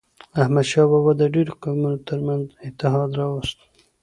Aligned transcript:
احمدشاه 0.41 0.87
بابا 0.91 1.11
د 1.19 1.23
ډیرو 1.33 1.53
قومونو 1.63 1.97
ترمنځ 2.07 2.43
اتحاد 2.67 3.09
راووست. 3.19 3.59